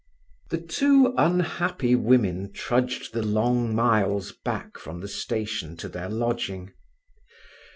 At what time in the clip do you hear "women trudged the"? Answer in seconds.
1.93-3.21